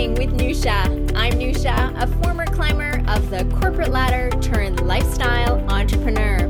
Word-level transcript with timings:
Living 0.00 0.14
with 0.14 0.40
Nousha. 0.40 1.14
I'm 1.14 1.34
Nousha, 1.34 2.02
a 2.02 2.06
former 2.22 2.46
climber 2.46 3.02
of 3.06 3.28
the 3.28 3.44
corporate 3.60 3.90
ladder 3.90 4.30
turned 4.40 4.80
lifestyle 4.86 5.60
entrepreneur. 5.70 6.48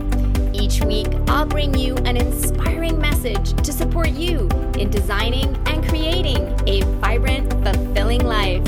Each 0.52 0.80
week, 0.84 1.08
I'll 1.26 1.46
bring 1.46 1.76
you 1.76 1.96
an 1.96 2.16
inspiring 2.16 3.00
message 3.00 3.52
to 3.64 3.72
support 3.72 4.10
you 4.10 4.48
in 4.78 4.88
designing 4.88 5.56
and 5.66 5.84
creating 5.88 6.46
a 6.68 6.82
vibrant, 7.00 7.52
fulfilling 7.64 8.24
life. 8.24 8.64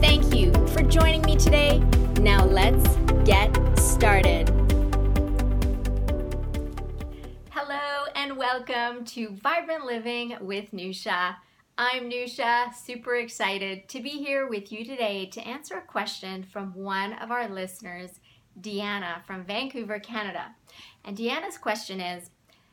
Thank 0.00 0.34
you 0.34 0.50
for 0.68 0.80
joining 0.80 1.20
me 1.20 1.36
today. 1.36 1.80
Now 2.20 2.46
let's 2.46 2.96
get 3.26 3.54
started. 3.78 4.48
Hello 7.50 8.06
and 8.14 8.38
welcome 8.38 9.04
to 9.04 9.28
Vibrant 9.28 9.84
Living 9.84 10.38
with 10.40 10.70
Nousha. 10.72 11.36
I'm 11.82 12.10
Nousha, 12.10 12.74
super 12.74 13.14
excited 13.14 13.88
to 13.88 14.02
be 14.02 14.10
here 14.10 14.46
with 14.46 14.70
you 14.70 14.84
today 14.84 15.24
to 15.32 15.40
answer 15.40 15.78
a 15.78 15.80
question 15.80 16.42
from 16.42 16.74
one 16.74 17.14
of 17.14 17.30
our 17.30 17.48
listeners, 17.48 18.20
Deanna 18.60 19.24
from 19.24 19.46
Vancouver, 19.46 19.98
Canada. 19.98 20.54
And 21.06 21.16
Deanna's 21.16 21.56
question 21.56 21.98
is 21.98 22.28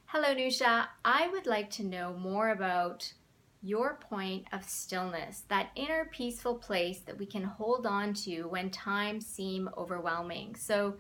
Hello, 0.08 0.36
Nousha. 0.36 0.88
I 1.06 1.30
would 1.30 1.46
like 1.46 1.70
to 1.70 1.86
know 1.86 2.16
more 2.20 2.50
about 2.50 3.14
your 3.62 3.98
point 4.10 4.44
of 4.52 4.66
stillness, 4.66 5.44
that 5.48 5.70
inner 5.78 6.10
peaceful 6.12 6.56
place 6.56 7.00
that 7.00 7.18
we 7.18 7.26
can 7.26 7.46
hold 7.46 7.86
on 7.86 8.14
to 8.26 8.50
when 8.50 8.70
times 8.70 9.26
seem 9.26 9.70
overwhelming. 9.78 10.58
So, 10.58 10.96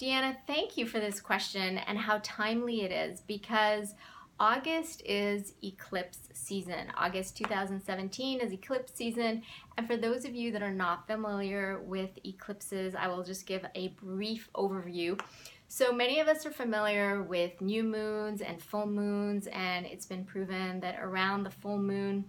Deanna, 0.00 0.38
thank 0.46 0.78
you 0.78 0.86
for 0.86 1.00
this 1.00 1.20
question 1.20 1.76
and 1.76 1.98
how 1.98 2.18
timely 2.22 2.80
it 2.80 2.92
is 2.92 3.20
because 3.20 3.94
August 4.40 5.02
is 5.04 5.54
eclipse 5.62 6.18
season. 6.32 6.90
August 6.96 7.36
2017 7.36 8.40
is 8.40 8.52
eclipse 8.52 8.92
season. 8.94 9.42
And 9.76 9.86
for 9.86 9.96
those 9.96 10.24
of 10.24 10.34
you 10.34 10.50
that 10.52 10.62
are 10.62 10.72
not 10.72 11.06
familiar 11.06 11.80
with 11.84 12.10
eclipses, 12.24 12.94
I 12.94 13.08
will 13.08 13.22
just 13.22 13.46
give 13.46 13.64
a 13.74 13.88
brief 14.02 14.48
overview. 14.54 15.20
So 15.68 15.92
many 15.92 16.20
of 16.20 16.28
us 16.28 16.44
are 16.44 16.50
familiar 16.50 17.22
with 17.22 17.60
new 17.60 17.82
moons 17.82 18.42
and 18.42 18.60
full 18.60 18.86
moons, 18.86 19.46
and 19.46 19.86
it's 19.86 20.04
been 20.04 20.24
proven 20.24 20.80
that 20.80 20.98
around 21.00 21.44
the 21.44 21.50
full 21.50 21.78
moon, 21.78 22.26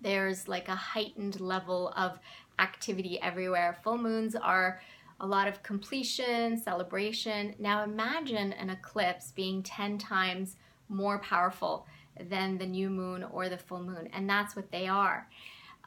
there's 0.00 0.46
like 0.46 0.68
a 0.68 0.76
heightened 0.76 1.40
level 1.40 1.92
of 1.96 2.20
activity 2.58 3.20
everywhere. 3.20 3.78
Full 3.82 3.98
moons 3.98 4.36
are 4.36 4.80
a 5.18 5.26
lot 5.26 5.48
of 5.48 5.62
completion, 5.62 6.56
celebration. 6.56 7.54
Now 7.58 7.84
imagine 7.84 8.52
an 8.52 8.70
eclipse 8.70 9.32
being 9.32 9.62
10 9.62 9.98
times 9.98 10.56
more 10.92 11.18
powerful 11.18 11.86
than 12.20 12.58
the 12.58 12.66
new 12.66 12.90
moon 12.90 13.24
or 13.24 13.48
the 13.48 13.58
full 13.58 13.82
moon, 13.82 14.08
and 14.12 14.28
that's 14.28 14.54
what 14.54 14.70
they 14.70 14.86
are. 14.86 15.28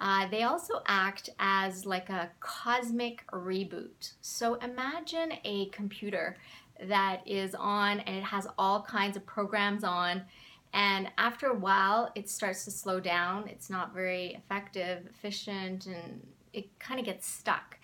Uh, 0.01 0.27
they 0.29 0.43
also 0.43 0.81
act 0.87 1.29
as 1.39 1.85
like 1.85 2.09
a 2.09 2.29
cosmic 2.41 3.25
reboot. 3.31 4.13
So 4.21 4.55
imagine 4.55 5.33
a 5.45 5.67
computer 5.67 6.35
that 6.83 7.25
is 7.25 7.55
on 7.55 8.01
and 8.01 8.17
it 8.17 8.23
has 8.23 8.45
all 8.57 8.81
kinds 8.81 9.15
of 9.15 9.25
programs 9.25 9.85
on, 9.85 10.23
and 10.73 11.09
after 11.17 11.47
a 11.47 11.55
while, 11.55 12.11
it 12.15 12.29
starts 12.29 12.65
to 12.65 12.71
slow 12.71 12.99
down. 12.99 13.47
It's 13.47 13.69
not 13.69 13.93
very 13.93 14.33
effective, 14.33 15.05
efficient, 15.09 15.85
and 15.85 16.27
it 16.51 16.77
kind 16.79 16.99
of 16.99 17.05
gets 17.05 17.25
stuck. 17.25 17.77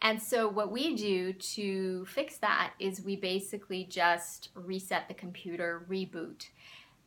And 0.00 0.22
so, 0.22 0.48
what 0.48 0.70
we 0.70 0.94
do 0.94 1.32
to 1.32 2.06
fix 2.06 2.38
that 2.38 2.72
is 2.78 3.02
we 3.02 3.16
basically 3.16 3.84
just 3.84 4.50
reset 4.54 5.08
the 5.08 5.14
computer, 5.14 5.84
reboot. 5.90 6.48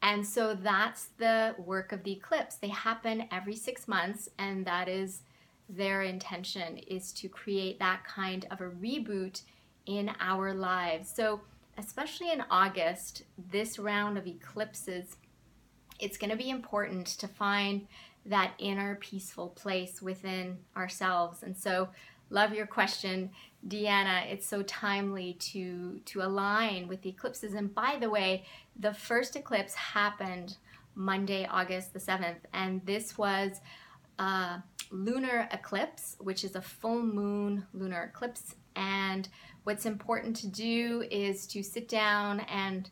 And 0.01 0.25
so 0.25 0.55
that's 0.55 1.09
the 1.17 1.55
work 1.59 1.91
of 1.91 2.03
the 2.03 2.13
eclipse. 2.13 2.55
They 2.55 2.69
happen 2.69 3.27
every 3.31 3.55
six 3.55 3.87
months, 3.87 4.29
and 4.39 4.65
that 4.65 4.89
is 4.89 5.21
their 5.69 6.01
intention 6.01 6.77
is 6.79 7.13
to 7.13 7.29
create 7.29 7.79
that 7.79 8.03
kind 8.03 8.45
of 8.51 8.61
a 8.61 8.69
reboot 8.69 9.43
in 9.85 10.11
our 10.19 10.53
lives. 10.53 11.11
So, 11.15 11.41
especially 11.77 12.31
in 12.31 12.43
August, 12.49 13.23
this 13.51 13.79
round 13.79 14.17
of 14.17 14.27
eclipses, 14.27 15.15
it's 15.99 16.17
going 16.17 16.31
to 16.31 16.35
be 16.35 16.49
important 16.49 17.07
to 17.07 17.27
find 17.27 17.87
that 18.25 18.53
inner 18.59 18.95
peaceful 18.95 19.49
place 19.49 20.01
within 20.01 20.57
ourselves. 20.75 21.43
And 21.43 21.55
so, 21.55 21.89
love 22.31 22.53
your 22.53 22.65
question, 22.65 23.29
Deanna. 23.67 24.25
It's 24.31 24.47
so 24.47 24.63
timely 24.63 25.33
to 25.33 25.99
to 26.05 26.21
align 26.23 26.87
with 26.87 27.03
the 27.03 27.09
eclipses. 27.09 27.53
And 27.53 27.73
by 27.75 27.97
the 27.99 28.09
way, 28.09 28.45
the 28.79 28.93
first 28.93 29.35
eclipse 29.35 29.75
happened 29.75 30.57
Monday, 30.95 31.45
August 31.45 31.93
the 31.93 31.99
7th, 31.99 32.39
and 32.53 32.83
this 32.85 33.17
was 33.17 33.61
a 34.19 34.63
lunar 34.89 35.47
eclipse, 35.51 36.17
which 36.19 36.43
is 36.43 36.55
a 36.55 36.61
full 36.61 37.01
moon 37.01 37.65
lunar 37.73 38.03
eclipse. 38.13 38.55
And 38.75 39.29
what's 39.63 39.85
important 39.85 40.35
to 40.37 40.47
do 40.47 41.05
is 41.11 41.45
to 41.47 41.63
sit 41.63 41.87
down 41.87 42.41
and, 42.41 42.89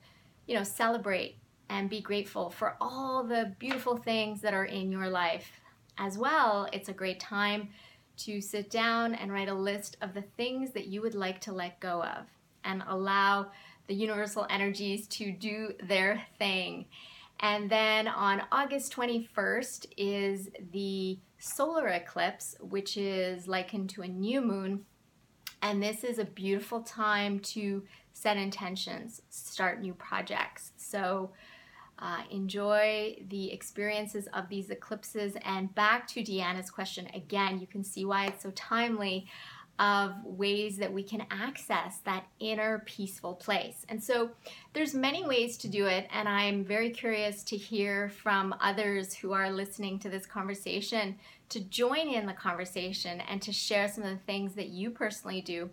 you 0.47 0.55
know, 0.55 0.63
celebrate 0.63 1.37
and 1.69 1.89
be 1.89 2.01
grateful 2.01 2.49
for 2.49 2.75
all 2.79 3.23
the 3.23 3.53
beautiful 3.59 3.97
things 3.97 4.41
that 4.41 4.53
are 4.53 4.65
in 4.65 4.91
your 4.91 5.09
life. 5.09 5.61
As 5.97 6.17
well, 6.17 6.67
it's 6.71 6.89
a 6.89 6.93
great 6.93 7.19
time 7.19 7.69
to 8.19 8.41
sit 8.41 8.69
down 8.69 9.15
and 9.15 9.31
write 9.31 9.49
a 9.49 9.53
list 9.53 9.97
of 10.01 10.13
the 10.13 10.23
things 10.37 10.71
that 10.71 10.87
you 10.87 11.01
would 11.01 11.15
like 11.15 11.41
to 11.41 11.53
let 11.53 11.79
go 11.79 12.03
of 12.03 12.25
and 12.63 12.83
allow 12.87 13.47
the 13.87 13.95
universal 13.95 14.45
energies 14.49 15.07
to 15.07 15.31
do 15.31 15.73
their 15.83 16.21
thing. 16.37 16.85
And 17.39 17.69
then 17.69 18.07
on 18.07 18.43
August 18.51 18.93
21st 18.95 19.87
is 19.97 20.49
the 20.71 21.17
solar 21.37 21.87
eclipse, 21.87 22.55
which 22.59 22.97
is 22.97 23.47
likened 23.47 23.89
to 23.91 24.01
a 24.01 24.07
new 24.07 24.41
moon. 24.41 24.85
And 25.61 25.81
this 25.81 26.03
is 26.03 26.19
a 26.19 26.25
beautiful 26.25 26.81
time 26.81 27.39
to 27.39 27.83
set 28.13 28.37
intentions, 28.37 29.21
start 29.29 29.81
new 29.81 29.93
projects. 29.93 30.73
So 30.77 31.31
uh, 31.99 32.21
enjoy 32.29 33.17
the 33.29 33.51
experiences 33.51 34.27
of 34.33 34.49
these 34.49 34.69
eclipses. 34.69 35.35
And 35.43 35.73
back 35.75 36.07
to 36.09 36.23
Deanna's 36.23 36.71
question 36.71 37.07
again, 37.13 37.59
you 37.59 37.67
can 37.67 37.83
see 37.83 38.05
why 38.05 38.27
it's 38.27 38.43
so 38.43 38.51
timely 38.51 39.27
of 39.79 40.13
ways 40.25 40.77
that 40.77 40.91
we 40.91 41.01
can 41.01 41.25
access 41.31 41.99
that 41.99 42.25
inner 42.39 42.79
peaceful 42.85 43.33
place. 43.33 43.85
And 43.87 44.03
so 44.03 44.31
there's 44.73 44.93
many 44.93 45.25
ways 45.25 45.57
to 45.57 45.69
do 45.69 45.85
it 45.85 46.07
and 46.11 46.27
I'm 46.27 46.65
very 46.65 46.89
curious 46.89 47.43
to 47.43 47.55
hear 47.55 48.09
from 48.09 48.53
others 48.59 49.13
who 49.13 49.31
are 49.31 49.49
listening 49.49 49.97
to 49.99 50.09
this 50.09 50.25
conversation 50.25 51.17
to 51.47 51.61
join 51.61 52.09
in 52.09 52.25
the 52.25 52.33
conversation 52.33 53.21
and 53.21 53.41
to 53.41 53.53
share 53.53 53.87
some 53.87 54.03
of 54.03 54.09
the 54.09 54.23
things 54.25 54.53
that 54.55 54.67
you 54.67 54.91
personally 54.91 55.41
do. 55.41 55.69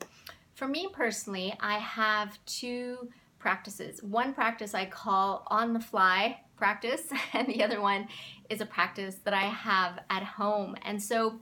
For 0.55 0.69
me 0.69 0.89
personally, 0.93 1.55
I 1.61 1.79
have 1.79 2.39
two 2.47 3.11
practices. 3.47 4.03
One 4.03 4.35
practice 4.35 4.75
I 4.75 4.87
call 4.87 5.47
on 5.47 5.73
the 5.73 5.79
fly 5.79 6.41
practice, 6.57 7.03
and 7.33 7.47
the 7.47 7.63
other 7.63 7.81
one 7.81 8.09
is 8.51 8.61
a 8.61 8.67
practice 8.67 9.19
that 9.23 9.35
I 9.35 9.45
have 9.45 10.01
at 10.11 10.25
home. 10.25 10.75
And 10.83 11.01
so 11.01 11.39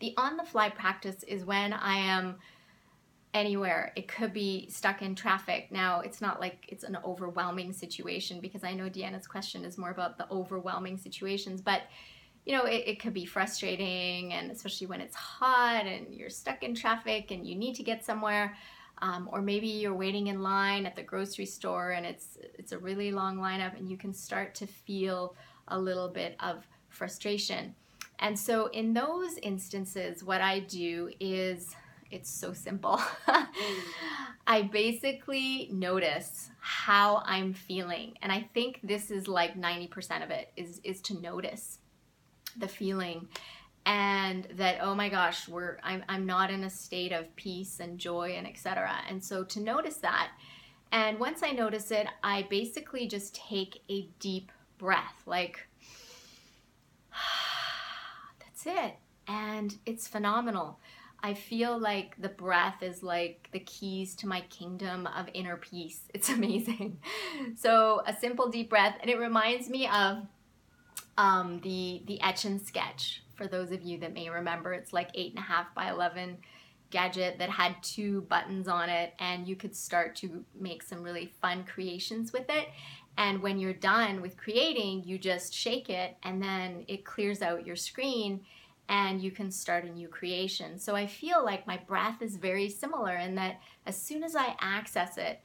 the 0.00 0.12
on 0.16 0.36
the 0.36 0.42
fly 0.42 0.70
practice 0.70 1.22
is 1.22 1.44
when 1.44 1.72
I 1.72 1.98
am 1.98 2.38
anywhere. 3.32 3.92
It 3.94 4.08
could 4.08 4.32
be 4.32 4.68
stuck 4.70 5.00
in 5.00 5.14
traffic. 5.14 5.70
Now, 5.70 6.00
it's 6.00 6.20
not 6.20 6.40
like 6.40 6.64
it's 6.66 6.82
an 6.82 6.98
overwhelming 7.04 7.72
situation 7.72 8.40
because 8.40 8.64
I 8.64 8.74
know 8.74 8.90
Deanna's 8.90 9.28
question 9.28 9.64
is 9.64 9.78
more 9.78 9.90
about 9.90 10.18
the 10.18 10.26
overwhelming 10.32 10.98
situations, 10.98 11.60
but 11.60 11.82
you 12.44 12.56
know, 12.56 12.64
it, 12.64 12.82
it, 12.86 12.98
could 12.98 13.14
be 13.14 13.26
frustrating, 13.26 14.32
and 14.32 14.50
especially 14.50 14.88
when 14.88 15.00
it's 15.00 15.14
hot 15.14 15.86
and 15.86 16.12
you're 16.12 16.30
stuck 16.30 16.64
in 16.64 16.74
traffic 16.74 17.30
and 17.30 17.46
you 17.46 17.54
need 17.54 17.74
to 17.76 17.84
get 17.84 18.04
somewhere 18.04 18.56
um, 19.02 19.28
or 19.32 19.40
maybe 19.40 19.66
you're 19.66 19.94
waiting 19.94 20.28
in 20.28 20.42
line 20.42 20.86
at 20.86 20.96
the 20.96 21.02
grocery 21.02 21.46
store 21.46 21.90
and 21.90 22.04
it's 22.04 22.38
it's 22.58 22.72
a 22.72 22.78
really 22.78 23.10
long 23.12 23.38
lineup 23.38 23.76
and 23.76 23.88
you 23.88 23.96
can 23.96 24.12
start 24.12 24.54
to 24.56 24.66
feel 24.66 25.34
a 25.68 25.78
little 25.78 26.08
bit 26.08 26.36
of 26.40 26.66
frustration. 26.88 27.74
And 28.20 28.36
so 28.38 28.66
in 28.66 28.94
those 28.94 29.38
instances 29.38 30.24
what 30.24 30.40
i 30.40 30.60
do 30.60 31.10
is 31.20 31.74
it's 32.10 32.30
so 32.30 32.54
simple. 32.54 32.98
I 34.46 34.62
basically 34.62 35.68
notice 35.70 36.50
how 36.58 37.22
i'm 37.24 37.52
feeling. 37.54 38.14
And 38.22 38.32
i 38.32 38.48
think 38.54 38.80
this 38.82 39.10
is 39.10 39.28
like 39.28 39.60
90% 39.60 40.24
of 40.24 40.30
it 40.30 40.52
is 40.56 40.80
is 40.84 41.00
to 41.02 41.20
notice 41.20 41.78
the 42.56 42.68
feeling 42.68 43.28
and 43.88 44.46
that 44.52 44.78
oh 44.80 44.94
my 44.94 45.08
gosh 45.08 45.48
we're 45.48 45.78
I'm, 45.82 46.04
I'm 46.08 46.26
not 46.26 46.50
in 46.50 46.62
a 46.62 46.70
state 46.70 47.12
of 47.12 47.34
peace 47.34 47.80
and 47.80 47.98
joy 47.98 48.34
and 48.36 48.46
etc 48.46 48.92
and 49.08 49.24
so 49.24 49.42
to 49.44 49.60
notice 49.60 49.96
that 49.96 50.30
and 50.92 51.18
once 51.18 51.42
i 51.42 51.50
notice 51.50 51.90
it 51.90 52.06
i 52.22 52.46
basically 52.50 53.08
just 53.08 53.34
take 53.34 53.82
a 53.88 54.08
deep 54.20 54.52
breath 54.78 55.22
like 55.26 55.68
that's 58.40 58.66
it. 58.66 58.96
And 59.26 59.76
it's 59.86 60.08
phenomenal. 60.08 60.78
I 61.20 61.34
feel 61.34 61.78
like 61.78 62.14
the 62.18 62.28
breath 62.28 62.82
is 62.82 63.02
like 63.02 63.48
the 63.52 63.58
keys 63.58 64.14
to 64.16 64.28
my 64.28 64.42
kingdom 64.42 65.06
of 65.06 65.28
inner 65.34 65.56
peace. 65.56 66.02
It's 66.14 66.28
amazing. 66.30 66.98
So 67.56 68.02
a 68.06 68.14
simple 68.14 68.48
deep 68.48 68.70
breath 68.70 68.96
and 69.00 69.10
it 69.10 69.18
reminds 69.18 69.68
me 69.68 69.88
of 69.88 70.26
um, 71.16 71.60
the 71.62 72.02
the 72.06 72.20
etch 72.22 72.44
and 72.44 72.62
sketch 72.62 73.22
For 73.38 73.46
those 73.46 73.72
of 73.72 73.82
you 73.82 73.98
that 74.00 74.12
may 74.12 74.28
remember, 74.28 74.74
it's 74.74 74.92
like 74.92 75.08
eight 75.14 75.30
and 75.30 75.38
a 75.38 75.46
half 75.46 75.74
by 75.74 75.90
11 75.90 76.36
gadget 76.90 77.38
that 77.38 77.50
had 77.50 77.76
two 77.82 78.22
buttons 78.22 78.66
on 78.68 78.88
it, 78.90 79.14
and 79.18 79.46
you 79.46 79.56
could 79.56 79.76
start 79.76 80.16
to 80.16 80.44
make 80.58 80.82
some 80.82 81.02
really 81.02 81.32
fun 81.40 81.64
creations 81.64 82.32
with 82.32 82.50
it. 82.50 82.68
And 83.16 83.42
when 83.42 83.58
you're 83.58 83.72
done 83.72 84.20
with 84.20 84.36
creating, 84.36 85.04
you 85.04 85.18
just 85.18 85.52
shake 85.52 85.90
it 85.90 86.16
and 86.22 86.40
then 86.40 86.84
it 86.86 87.04
clears 87.04 87.42
out 87.42 87.66
your 87.66 87.74
screen 87.74 88.42
and 88.88 89.20
you 89.20 89.32
can 89.32 89.50
start 89.50 89.84
a 89.84 89.90
new 89.90 90.06
creation. 90.06 90.78
So 90.78 90.94
I 90.94 91.06
feel 91.06 91.44
like 91.44 91.66
my 91.66 91.76
breath 91.76 92.22
is 92.22 92.36
very 92.36 92.70
similar 92.70 93.16
in 93.16 93.34
that 93.34 93.60
as 93.86 94.00
soon 94.00 94.22
as 94.22 94.36
I 94.36 94.54
access 94.60 95.18
it, 95.18 95.40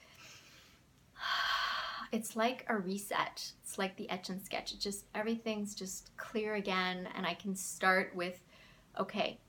it's 2.13 2.35
like 2.35 2.63
a 2.69 2.77
reset. 2.77 3.51
It's 3.63 3.79
like 3.79 3.97
the 3.97 4.09
etch 4.09 4.29
and 4.29 4.41
sketch. 4.41 4.71
It 4.71 4.79
just 4.79 5.05
everything's 5.15 5.73
just 5.73 6.15
clear 6.15 6.53
again 6.53 7.09
and 7.15 7.25
I 7.25 7.33
can 7.33 7.55
start 7.55 8.15
with 8.15 8.39
okay, 8.99 9.39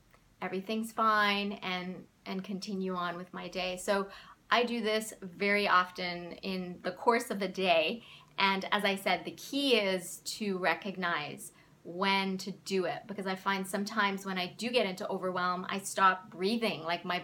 everything's 0.41 0.91
fine 0.91 1.53
and 1.61 2.03
and 2.25 2.43
continue 2.43 2.95
on 2.95 3.17
with 3.17 3.31
my 3.33 3.47
day. 3.47 3.77
So 3.77 4.07
I 4.49 4.63
do 4.63 4.81
this 4.81 5.13
very 5.21 5.67
often 5.67 6.33
in 6.41 6.79
the 6.81 6.91
course 6.91 7.29
of 7.29 7.39
the 7.39 7.47
day. 7.47 8.03
And 8.39 8.65
as 8.71 8.83
I 8.83 8.95
said, 8.95 9.23
the 9.23 9.31
key 9.31 9.75
is 9.75 10.21
to 10.25 10.57
recognize 10.57 11.51
when 11.83 12.35
to 12.39 12.51
do 12.51 12.85
it 12.85 13.01
because 13.05 13.27
I 13.27 13.35
find 13.35 13.65
sometimes 13.65 14.25
when 14.25 14.39
I 14.39 14.55
do 14.57 14.69
get 14.71 14.87
into 14.87 15.07
overwhelm, 15.07 15.67
I 15.69 15.77
stop 15.79 16.31
breathing. 16.31 16.83
Like 16.83 17.05
my, 17.05 17.21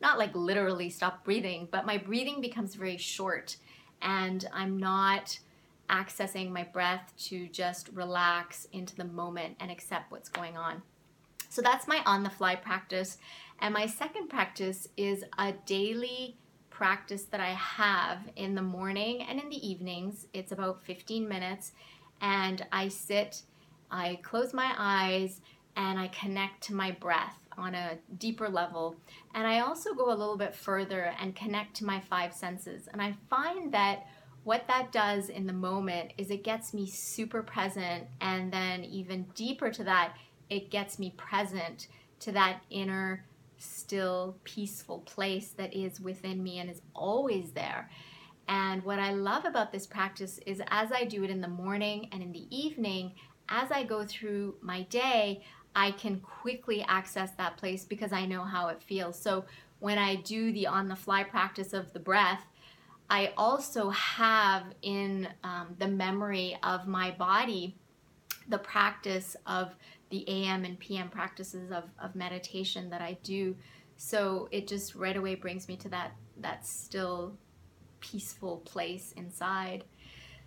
not 0.00 0.18
like 0.18 0.34
literally 0.36 0.88
stop 0.88 1.24
breathing, 1.24 1.66
but 1.70 1.84
my 1.84 1.98
breathing 1.98 2.40
becomes 2.40 2.76
very 2.76 2.96
short 2.96 3.56
and 4.02 4.48
I'm 4.52 4.78
not 4.78 5.38
accessing 5.90 6.50
my 6.50 6.64
breath 6.64 7.12
to 7.24 7.46
just 7.48 7.90
relax 7.92 8.66
into 8.72 8.96
the 8.96 9.04
moment 9.04 9.56
and 9.60 9.70
accept 9.70 10.10
what's 10.10 10.28
going 10.28 10.56
on. 10.56 10.82
So 11.48 11.62
that's 11.62 11.86
my 11.86 12.02
on 12.04 12.22
the 12.22 12.30
fly 12.30 12.56
practice. 12.56 13.18
And 13.60 13.72
my 13.72 13.86
second 13.86 14.28
practice 14.28 14.88
is 14.96 15.24
a 15.38 15.52
daily 15.66 16.36
practice 16.70 17.24
that 17.24 17.40
I 17.40 17.50
have 17.50 18.18
in 18.34 18.54
the 18.54 18.62
morning 18.62 19.22
and 19.22 19.40
in 19.40 19.48
the 19.48 19.66
evenings. 19.66 20.26
It's 20.32 20.50
about 20.50 20.82
15 20.82 21.28
minutes, 21.28 21.72
and 22.20 22.66
I 22.72 22.88
sit, 22.88 23.42
I 23.90 24.18
close 24.22 24.52
my 24.52 24.74
eyes, 24.76 25.40
and 25.76 25.98
I 25.98 26.08
connect 26.08 26.62
to 26.64 26.74
my 26.74 26.92
breath 26.92 27.36
on 27.56 27.74
a 27.74 27.98
deeper 28.18 28.48
level. 28.48 28.96
And 29.34 29.46
I 29.46 29.60
also 29.60 29.94
go 29.94 30.08
a 30.08 30.14
little 30.14 30.36
bit 30.36 30.54
further 30.54 31.14
and 31.20 31.36
connect 31.36 31.76
to 31.76 31.84
my 31.84 32.00
five 32.00 32.32
senses. 32.32 32.88
And 32.92 33.00
I 33.00 33.14
find 33.30 33.72
that 33.72 34.06
what 34.44 34.66
that 34.68 34.92
does 34.92 35.30
in 35.30 35.46
the 35.46 35.52
moment 35.52 36.12
is 36.18 36.30
it 36.30 36.44
gets 36.44 36.74
me 36.74 36.86
super 36.86 37.42
present, 37.42 38.04
and 38.20 38.52
then 38.52 38.84
even 38.84 39.24
deeper 39.34 39.70
to 39.70 39.84
that, 39.84 40.14
it 40.50 40.70
gets 40.70 40.98
me 40.98 41.14
present 41.16 41.88
to 42.20 42.32
that 42.32 42.60
inner 42.70 43.24
still, 43.56 44.36
peaceful 44.44 44.98
place 45.00 45.48
that 45.56 45.74
is 45.74 46.00
within 46.00 46.42
me 46.42 46.58
and 46.58 46.68
is 46.68 46.82
always 46.94 47.52
there. 47.52 47.90
And 48.46 48.82
what 48.84 48.98
I 48.98 49.12
love 49.12 49.46
about 49.46 49.72
this 49.72 49.86
practice 49.86 50.38
is 50.44 50.60
as 50.68 50.92
I 50.92 51.04
do 51.04 51.24
it 51.24 51.30
in 51.30 51.40
the 51.40 51.48
morning 51.48 52.10
and 52.12 52.22
in 52.22 52.32
the 52.32 52.46
evening, 52.54 53.14
as 53.48 53.70
I 53.70 53.84
go 53.84 54.04
through 54.04 54.56
my 54.60 54.82
day, 54.82 55.42
I 55.74 55.90
can 55.92 56.20
quickly 56.20 56.82
access 56.82 57.32
that 57.32 57.56
place 57.56 57.84
because 57.84 58.12
I 58.12 58.26
know 58.26 58.44
how 58.44 58.68
it 58.68 58.82
feels. 58.82 59.18
So 59.20 59.44
when 59.80 59.98
I 59.98 60.16
do 60.16 60.52
the 60.52 60.66
on 60.66 60.88
the 60.88 60.96
fly 60.96 61.24
practice 61.24 61.72
of 61.72 61.92
the 61.92 62.00
breath, 62.00 62.44
I 63.10 63.32
also 63.36 63.90
have 63.90 64.64
in 64.82 65.28
um, 65.42 65.74
the 65.78 65.88
memory 65.88 66.56
of 66.62 66.86
my 66.86 67.10
body 67.10 67.76
the 68.48 68.58
practice 68.58 69.36
of 69.46 69.74
the 70.10 70.28
AM 70.28 70.64
and 70.64 70.78
PM 70.78 71.08
practices 71.08 71.70
of, 71.70 71.84
of 71.98 72.14
meditation 72.14 72.90
that 72.90 73.00
I 73.00 73.16
do. 73.22 73.56
So 73.96 74.48
it 74.50 74.66
just 74.68 74.94
right 74.94 75.16
away 75.16 75.34
brings 75.34 75.68
me 75.68 75.76
to 75.78 75.88
that 75.90 76.12
that 76.38 76.66
still 76.66 77.36
peaceful 78.00 78.58
place 78.58 79.12
inside. 79.16 79.84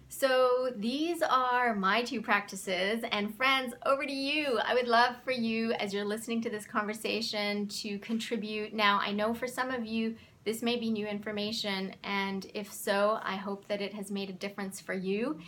So 0.09 0.69
these 0.75 1.21
are 1.21 1.75
my 1.75 2.01
two 2.01 2.21
practices. 2.21 3.03
And 3.11 3.35
friends, 3.35 3.73
over 3.85 4.05
to 4.05 4.11
you. 4.11 4.59
I 4.63 4.73
would 4.73 4.87
love 4.87 5.15
for 5.23 5.31
you, 5.31 5.73
as 5.73 5.93
you're 5.93 6.05
listening 6.05 6.41
to 6.43 6.49
this 6.49 6.65
conversation, 6.65 7.67
to 7.67 7.99
contribute. 7.99 8.73
Now, 8.73 8.99
I 9.01 9.11
know 9.11 9.33
for 9.33 9.47
some 9.47 9.69
of 9.69 9.85
you, 9.85 10.15
this 10.45 10.63
may 10.63 10.77
be 10.77 10.89
new 10.89 11.05
information. 11.05 11.93
And 12.03 12.49
if 12.53 12.71
so, 12.71 13.19
I 13.21 13.35
hope 13.35 13.67
that 13.67 13.81
it 13.81 13.93
has 13.93 14.09
made 14.09 14.29
a 14.29 14.33
difference 14.33 14.79
for 14.79 14.93
you. 14.93 15.39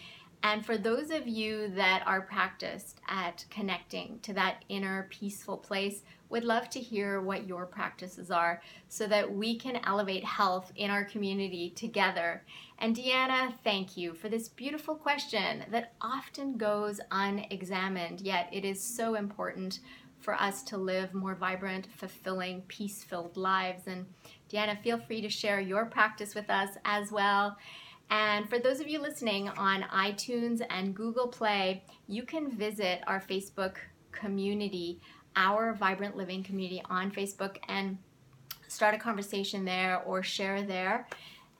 And 0.43 0.65
for 0.65 0.77
those 0.77 1.09
of 1.11 1.27
you 1.27 1.69
that 1.75 2.03
are 2.05 2.21
practiced 2.21 2.99
at 3.07 3.45
connecting 3.49 4.19
to 4.23 4.33
that 4.33 4.63
inner 4.69 5.07
peaceful 5.09 5.57
place, 5.57 6.01
would 6.29 6.43
love 6.43 6.69
to 6.69 6.79
hear 6.79 7.21
what 7.21 7.47
your 7.47 7.65
practices 7.65 8.31
are 8.31 8.61
so 8.87 9.07
that 9.07 9.33
we 9.33 9.57
can 9.57 9.79
elevate 9.85 10.23
health 10.23 10.71
in 10.75 10.89
our 10.89 11.03
community 11.03 11.71
together. 11.71 12.43
And 12.77 12.95
Deanna, 12.95 13.53
thank 13.63 13.97
you 13.97 14.13
for 14.13 14.29
this 14.29 14.47
beautiful 14.47 14.95
question 14.95 15.65
that 15.71 15.93
often 16.01 16.57
goes 16.57 17.01
unexamined, 17.11 18.21
yet 18.21 18.49
it 18.51 18.63
is 18.63 18.81
so 18.81 19.15
important 19.15 19.79
for 20.19 20.33
us 20.35 20.63
to 20.63 20.77
live 20.77 21.13
more 21.13 21.35
vibrant, 21.35 21.87
fulfilling, 21.95 22.61
peace 22.67 23.03
filled 23.03 23.37
lives. 23.37 23.87
And 23.87 24.05
Deanna, 24.51 24.81
feel 24.81 24.99
free 24.99 25.21
to 25.21 25.29
share 25.29 25.59
your 25.59 25.85
practice 25.85 26.35
with 26.35 26.49
us 26.49 26.75
as 26.85 27.11
well. 27.11 27.57
And 28.09 28.49
for 28.49 28.59
those 28.59 28.79
of 28.79 28.87
you 28.87 28.99
listening 28.99 29.49
on 29.49 29.83
iTunes 29.83 30.61
and 30.69 30.95
Google 30.95 31.27
Play, 31.27 31.83
you 32.07 32.23
can 32.23 32.51
visit 32.51 33.01
our 33.07 33.21
Facebook 33.21 33.75
community, 34.11 34.99
our 35.35 35.73
Vibrant 35.73 36.15
Living 36.15 36.43
community 36.43 36.81
on 36.89 37.11
Facebook, 37.11 37.57
and 37.67 37.97
start 38.67 38.93
a 38.93 38.97
conversation 38.97 39.65
there 39.65 40.01
or 40.05 40.23
share 40.23 40.61
there. 40.61 41.07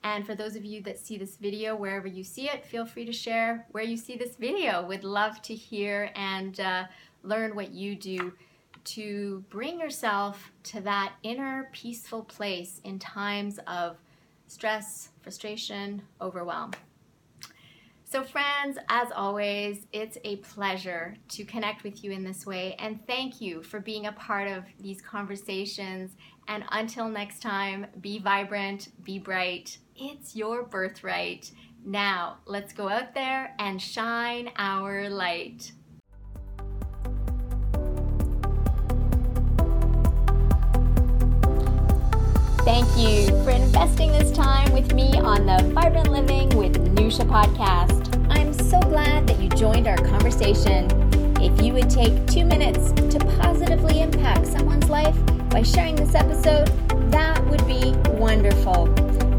And 0.02 0.24
for 0.24 0.34
those 0.34 0.56
of 0.56 0.64
you 0.64 0.80
that 0.82 0.98
see 0.98 1.18
this 1.18 1.36
video, 1.36 1.76
wherever 1.76 2.06
you 2.06 2.24
see 2.24 2.48
it, 2.48 2.64
feel 2.64 2.86
free 2.86 3.04
to 3.04 3.12
share 3.12 3.66
where 3.72 3.84
you 3.84 3.96
see 3.96 4.16
this 4.16 4.36
video. 4.36 4.86
Would 4.86 5.04
love 5.04 5.42
to 5.42 5.54
hear 5.54 6.10
and 6.14 6.58
uh, 6.58 6.84
learn 7.22 7.54
what 7.54 7.72
you 7.72 7.94
do 7.96 8.32
to 8.82 9.44
bring 9.50 9.78
yourself 9.78 10.50
to 10.64 10.80
that 10.80 11.12
inner 11.22 11.68
peaceful 11.72 12.22
place 12.22 12.80
in 12.84 12.98
times 12.98 13.58
of 13.66 13.96
stress, 14.46 15.10
frustration, 15.22 16.02
overwhelm. 16.20 16.70
So, 18.10 18.24
friends, 18.24 18.76
as 18.88 19.12
always, 19.14 19.86
it's 19.92 20.18
a 20.24 20.38
pleasure 20.38 21.14
to 21.28 21.44
connect 21.44 21.84
with 21.84 22.02
you 22.02 22.10
in 22.10 22.24
this 22.24 22.44
way. 22.44 22.74
And 22.80 22.98
thank 23.06 23.40
you 23.40 23.62
for 23.62 23.78
being 23.78 24.06
a 24.06 24.12
part 24.12 24.48
of 24.48 24.64
these 24.80 25.00
conversations. 25.00 26.16
And 26.48 26.64
until 26.72 27.08
next 27.08 27.40
time, 27.40 27.86
be 28.00 28.18
vibrant, 28.18 28.88
be 29.04 29.20
bright. 29.20 29.78
It's 29.94 30.34
your 30.34 30.64
birthright. 30.64 31.52
Now, 31.84 32.38
let's 32.46 32.72
go 32.72 32.88
out 32.88 33.14
there 33.14 33.54
and 33.60 33.80
shine 33.80 34.50
our 34.56 35.08
light. 35.08 35.70
Thank 42.64 42.88
you 42.98 43.28
for 43.44 43.50
investing 43.50 44.12
this 44.12 44.30
time 44.32 44.72
with 44.72 44.92
me 44.94 45.12
on 45.18 45.46
the 45.46 45.72
Vibrant 45.72 46.10
Living 46.10 46.48
with 46.50 46.74
Nousha 46.94 47.24
podcast. 47.26 47.89
Glad 49.00 49.26
that 49.28 49.40
you 49.40 49.48
joined 49.48 49.88
our 49.88 49.96
conversation. 49.96 50.86
If 51.40 51.62
you 51.62 51.72
would 51.72 51.88
take 51.88 52.26
two 52.26 52.44
minutes 52.44 52.92
to 52.92 53.18
positively 53.40 54.02
impact 54.02 54.46
someone's 54.46 54.90
life 54.90 55.16
by 55.48 55.62
sharing 55.62 55.96
this 55.96 56.14
episode, 56.14 56.66
that 57.10 57.42
would 57.46 57.66
be 57.66 57.94
wonderful. 58.18 58.92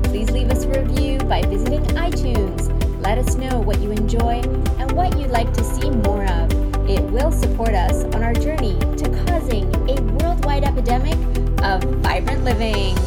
Please 0.05 0.31
leave 0.31 0.49
us 0.49 0.63
a 0.63 0.81
review 0.81 1.19
by 1.19 1.43
visiting 1.43 1.83
iTunes. 1.93 2.71
Let 3.03 3.19
us 3.19 3.35
know 3.35 3.59
what 3.59 3.79
you 3.81 3.91
enjoy 3.91 4.41
and 4.79 4.91
what 4.93 5.15
you'd 5.19 5.29
like 5.29 5.53
to 5.53 5.63
see 5.63 5.91
more 5.91 6.25
of. 6.25 6.51
It 6.89 7.03
will 7.11 7.31
support 7.31 7.75
us 7.75 8.03
on 8.15 8.23
our 8.23 8.33
journey 8.33 8.79
to 8.79 9.25
causing 9.27 9.71
a 9.87 10.01
worldwide 10.01 10.63
epidemic 10.63 11.19
of 11.61 11.83
vibrant 12.01 12.43
living. 12.43 12.97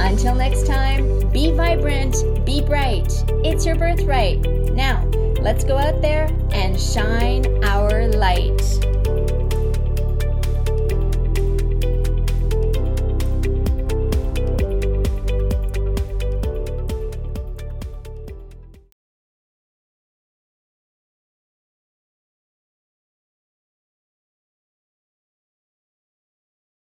Until 0.00 0.34
next 0.34 0.66
time, 0.66 1.28
be 1.28 1.52
vibrant, 1.52 2.16
be 2.46 2.62
bright. 2.62 3.12
It's 3.44 3.66
your 3.66 3.76
birthright. 3.76 4.40
Now, 4.72 5.06
let's 5.40 5.64
go 5.64 5.76
out 5.78 6.00
there 6.02 6.28
and 6.52 6.78
shine 6.78 7.64
our 7.64 8.08
light. 8.08 8.89